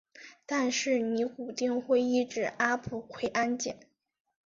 [0.47, 3.77] 但是尼古丁会抑制阿朴奎胺碱。